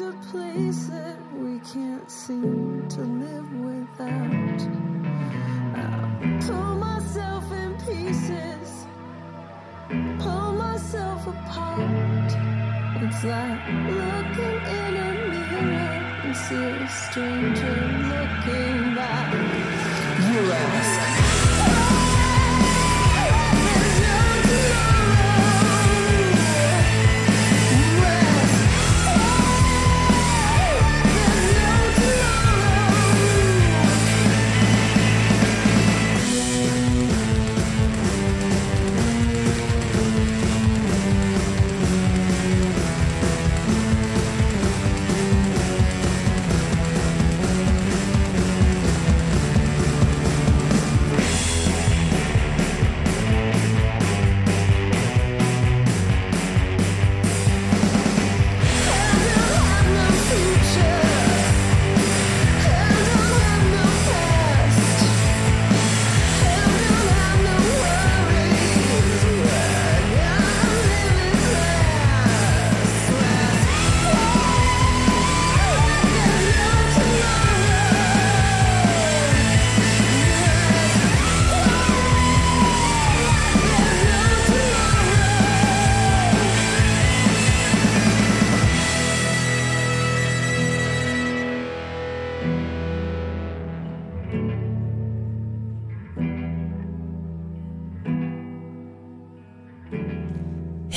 [0.08, 4.62] A place that we can't seem to live without.
[5.76, 8.86] I pull myself in pieces,
[10.24, 12.32] pull myself apart.
[13.04, 13.68] It's like
[14.00, 15.90] looking in a mirror
[16.24, 17.78] and see a stranger
[18.12, 19.34] looking back.
[20.32, 21.17] You ask.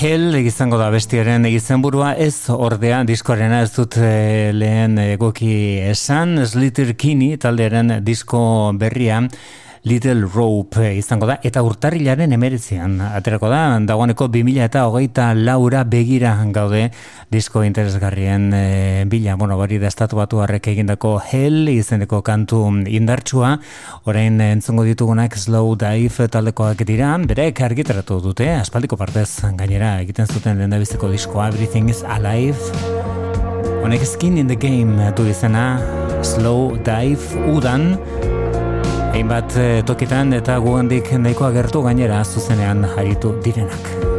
[0.01, 2.15] Hell izango da bestiaren izenburua.
[2.17, 5.53] Ez ordea diskoarena ez dut eh, lehen egoki
[5.91, 6.39] esan.
[6.49, 8.41] Slater Kini taldearen disko
[8.81, 9.19] berria
[9.83, 16.35] Little Rope izango da, eta urtarrilaren emeritzean aterako da, dagoeneko 2000 eta hogeita laura begira
[16.53, 16.91] gaude
[17.33, 23.55] disko interesgarrien e, bila, bueno, bari da estatu batu harrek egindako Hell izeneko kantu indartsua,
[24.05, 30.61] orain entzungo ditugunak Slow Dive taldekoak dira, berek argitaratu dute, aspaldiko partez gainera egiten zuten
[30.61, 32.61] lehen diskoa Everything is Alive,
[33.81, 35.81] Honek skin in the game du izena
[36.21, 37.97] Slow Dive Udan
[39.11, 44.10] Hainbat eh, tokitan eta gugandik nahikoa gertu gainera zuzenean haritu direnak.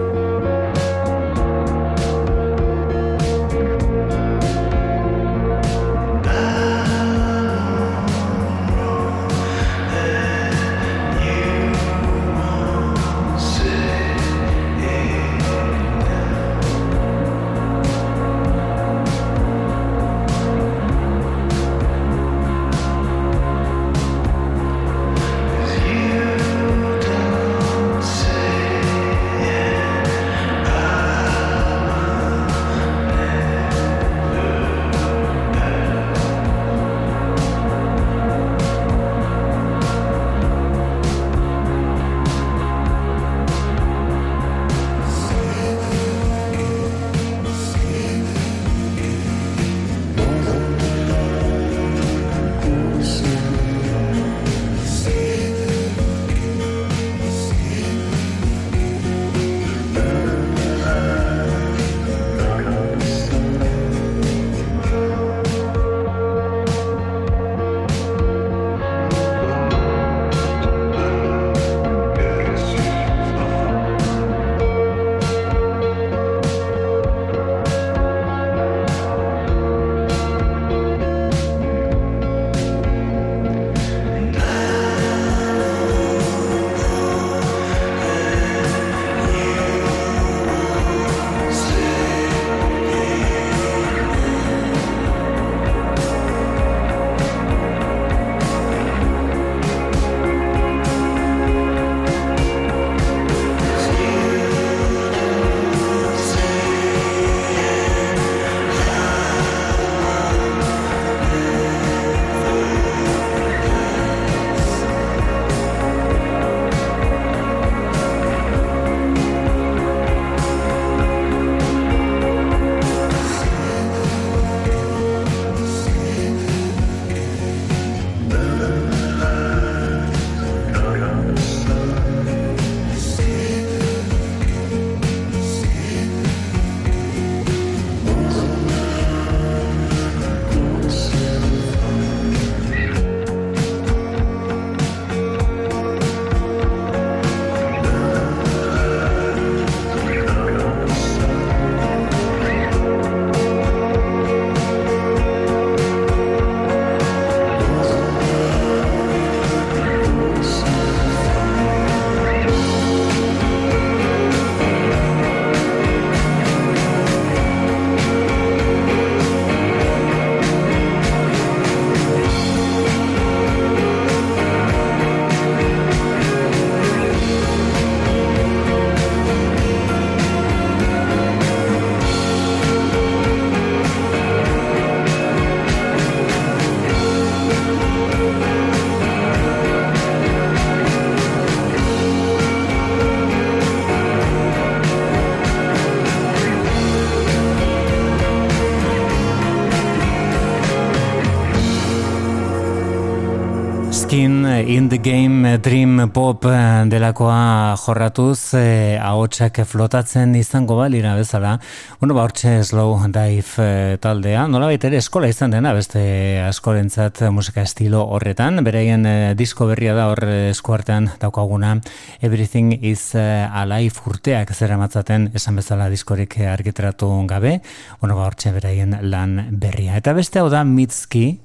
[204.68, 211.58] In the game dream pop eh, delakoa jorratuz eh, ahotsak flotatzen izango balira bezala.
[212.00, 214.48] Bueno ba hortxe slow dive eh, taldea.
[214.48, 218.64] Nola ere eskola izan dena beste askorentzat musika estilo horretan.
[218.64, 221.76] Bereien eh, disko berria da hor eskuartean daukaguna.
[222.22, 227.60] Everything is eh, alive urteak zera matzaten esan bezala diskorik argitratu gabe.
[228.02, 229.98] Bueno ba hortxe bereien lan berria.
[229.98, 231.40] Eta beste hau da Mitski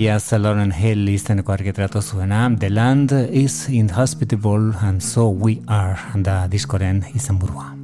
[0.00, 6.46] Iaz Lauren Hill izeneko argitratu zuena The land is inhospitable and so we are da
[6.48, 7.81] diskoren uh, izenburua.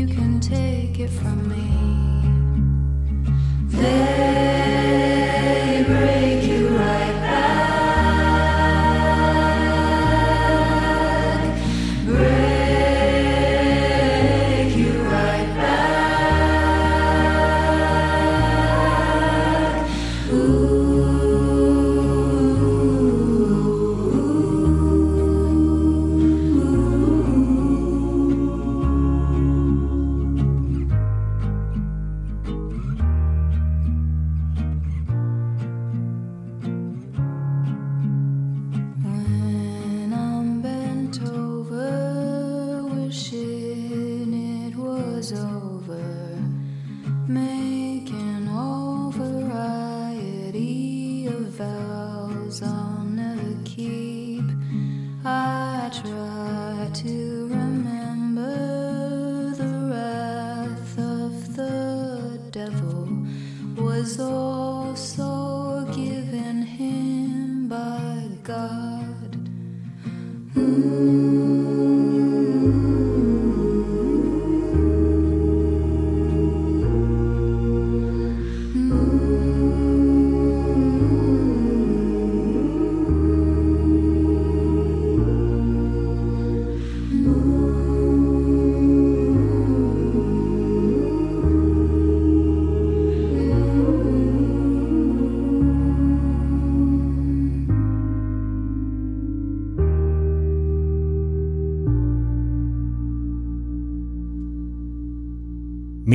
[0.00, 1.66] You can take it from me.
[3.68, 4.29] They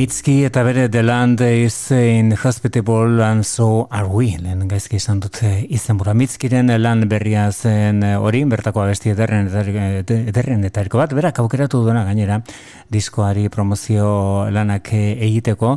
[0.06, 5.18] Mitski eta bere The Land is in Hospitable and so are we, lehen gaizki esan
[5.18, 6.12] dut izenbura.
[6.14, 12.04] Mitskiren lan berria zen hori, bertako abesti ederren, ederren eta erko bat, berak aukeratu duena
[12.06, 12.38] gainera,
[12.86, 15.74] diskoari promozio lanak egiteko,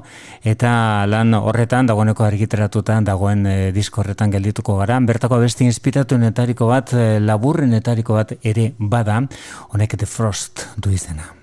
[0.53, 0.75] eta
[1.09, 6.93] lan horretan, dagoeneko argiteratutan, dagoen eh, disko horretan geldituko gara, bertako abesti inspiratu netariko bat,
[6.93, 9.23] eh, laburren netariko bat ere bada,
[9.73, 11.38] honek The Frost du izena.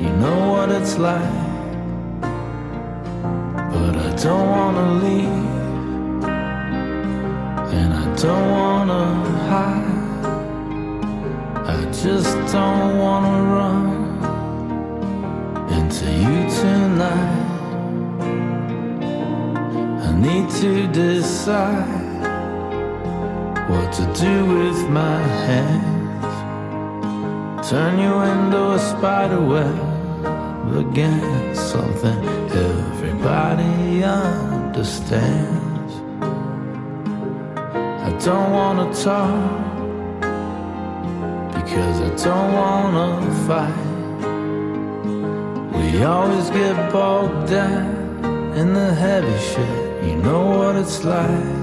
[0.00, 1.34] You know what it's like.
[3.72, 6.24] But I don't wanna leave,
[7.78, 9.04] and I don't wanna
[9.50, 10.24] hide.
[11.76, 13.88] I just don't wanna run
[15.76, 17.48] into you tonight.
[20.06, 22.00] I need to decide
[23.68, 26.36] what to do with my hands.
[27.68, 29.89] Turn you into a spider web
[30.90, 35.92] against something everybody understands.
[38.06, 39.50] I don't wanna talk
[41.54, 43.08] because I don't wanna
[43.46, 43.86] fight.
[45.76, 50.04] We always get bogged down in the heavy shit.
[50.04, 51.59] You know what it's like.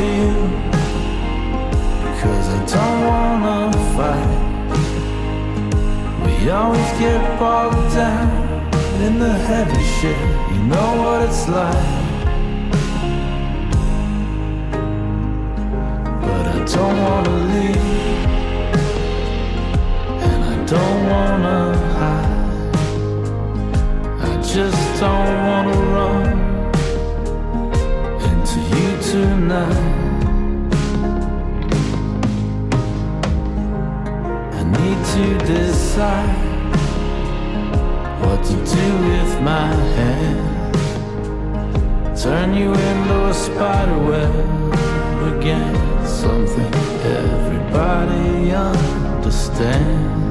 [0.00, 0.34] To you
[2.04, 4.32] because I don't wanna fight.
[6.24, 8.28] We always get bogged down
[9.04, 10.20] in the heavy shit.
[10.52, 11.88] You know what it's like.
[16.24, 18.24] But I don't wanna leave.
[20.26, 21.58] And I don't wanna
[21.96, 22.38] hide.
[24.28, 26.29] I just don't wanna run
[29.10, 29.74] tonight.
[34.54, 36.36] I need to decide
[38.22, 40.92] what to do with my hands.
[42.22, 44.34] Turn you into a spider web
[45.34, 45.74] again.
[46.06, 46.72] Something
[47.02, 50.29] everybody understands.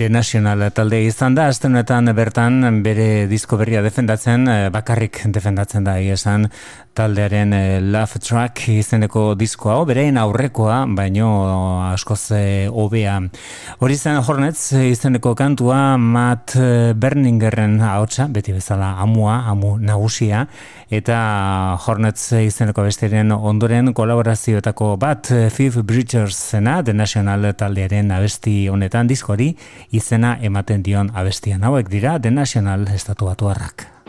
[0.00, 5.84] The National talde izan da, azten honetan bertan bere disko berria defendatzen, eh, bakarrik defendatzen
[5.84, 6.46] da esan
[6.96, 9.84] taldearen eh, Love Track izeneko diskoa, hau.
[9.84, 11.28] Bereen aurrekoa, baino
[11.90, 13.18] askoz eh, hobea.
[13.84, 16.56] Hori zen Hornets izeneko kantua Matt
[16.96, 20.46] Berningerren ahotsa, beti bezala amua, amu nagusia,
[20.88, 21.20] eta
[21.84, 29.52] Hornets izeneko bestiren ondoren kolaborazioetako bat Fifth Bridgers zena, The National taldearen abesti honetan diskori,
[29.90, 33.99] izena ematen dion abestian hauek dira The National estatu batuarrak.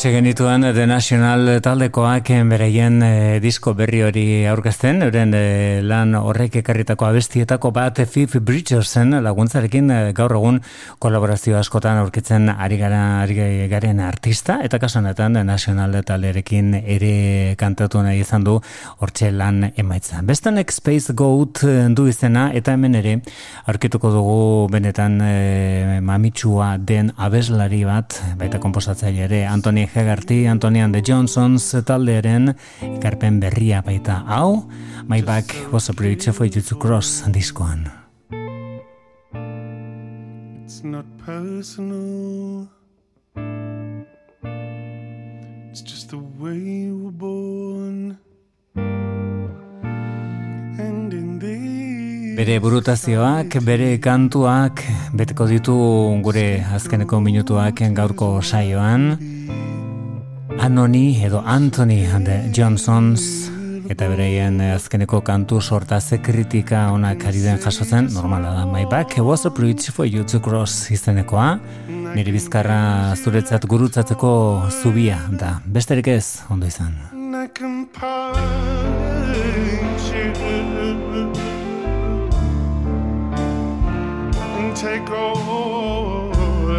[0.00, 5.82] hortxe genituen The National taldekoak eh, bereien e, eh, disko berri hori aurkezten, euren e,
[5.84, 10.62] lan horrek ekarritako abestietako bat Fifth Bridgersen laguntzarekin e, gaur egun
[11.04, 13.36] kolaborazio askotan aurkitzen ari gara ari
[13.68, 17.12] garen artista, eta kasuanetan The National talerekin ere
[17.60, 18.56] kantatu nahi izan du
[19.04, 20.22] hortxe lan emaitza.
[20.24, 21.60] Bestanek Space Goat
[21.92, 23.18] du izena, eta hemen ere
[23.68, 24.40] aurkituko dugu
[24.72, 32.52] benetan e, mamitsua den abeslari bat, baita komposatzaile ere Antoni Hegarty, Antonian de Johnsons taldearen
[32.84, 34.68] ikarpen berria baita hau,
[35.08, 37.90] My Back Was a Bridge for You to Cross diskoan.
[40.64, 42.68] It's not personal
[45.70, 48.18] It's just the way you were born
[52.40, 54.80] Bere burutazioak, bere kantuak,
[55.12, 55.74] beteko ditu
[56.24, 59.18] gure azkeneko minutuak gaurko saioan.
[60.60, 63.50] Anoni edo Anthony and the Johnsons.
[63.88, 69.16] Eta bereien eh, azkeneko kantu sortaze kritika ona ari den jasotzen, normala da, my back
[69.18, 71.58] was a bridge for you to cross izenekoa,
[71.88, 76.92] nire bizkarra zuretzat gurutzatzeko zubia da, besterik ez, ondo izan.
[84.80, 86.32] Take all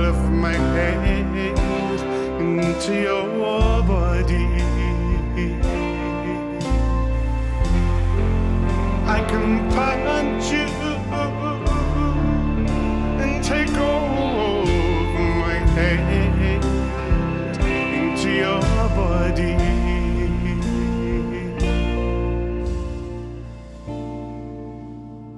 [0.08, 1.31] of my pain.
[2.72, 4.46] Into your body.
[9.16, 10.68] I can punch you
[13.22, 16.66] and take all of my hate
[18.00, 18.62] into your
[19.00, 19.56] body.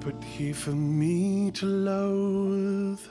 [0.04, 3.04] But here for me to loathe,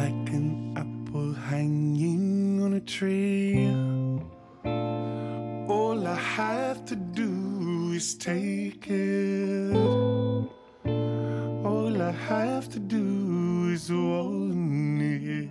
[0.00, 2.35] like an apple hanging
[2.80, 3.68] tree.
[4.64, 9.76] All I have to do is take it.
[11.64, 15.48] All I have to do is want it.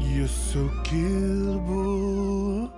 [0.00, 2.70] You're so killable,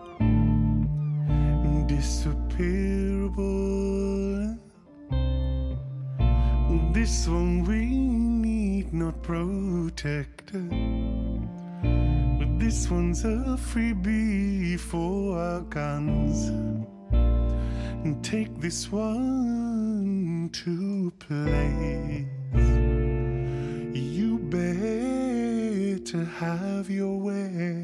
[1.87, 4.59] disappearable.
[6.93, 10.71] This one we need not protected.
[11.83, 16.49] But this one's a freebie for our guns.
[18.05, 22.27] And take this one to place.
[23.95, 27.82] You better have your way.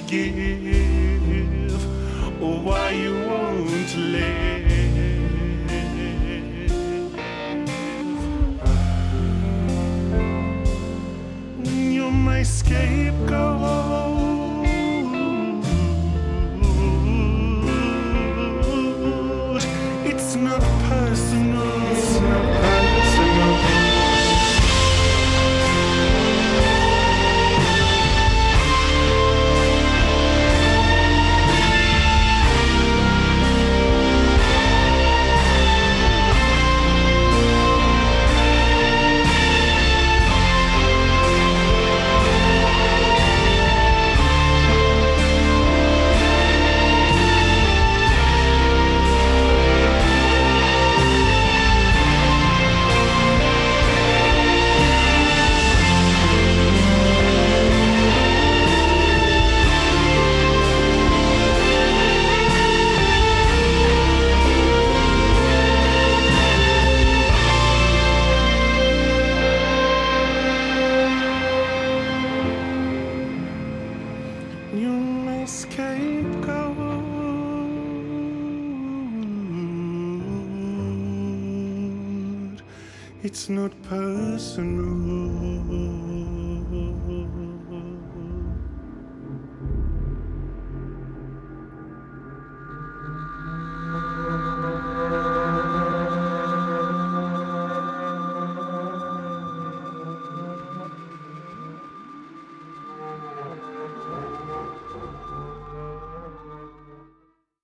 [0.00, 0.93] Give